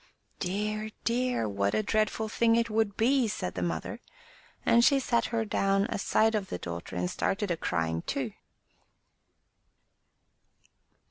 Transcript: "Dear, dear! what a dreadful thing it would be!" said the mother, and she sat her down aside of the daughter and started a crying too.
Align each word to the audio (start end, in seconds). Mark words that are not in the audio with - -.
"Dear, 0.39 0.89
dear! 1.03 1.47
what 1.47 1.75
a 1.75 1.83
dreadful 1.83 2.27
thing 2.27 2.55
it 2.55 2.71
would 2.71 2.97
be!" 2.97 3.27
said 3.27 3.53
the 3.53 3.61
mother, 3.61 3.99
and 4.65 4.83
she 4.83 4.99
sat 4.99 5.25
her 5.25 5.45
down 5.45 5.85
aside 5.91 6.33
of 6.33 6.49
the 6.49 6.57
daughter 6.57 6.95
and 6.95 7.07
started 7.07 7.51
a 7.51 7.55
crying 7.57 8.01
too. 8.01 8.31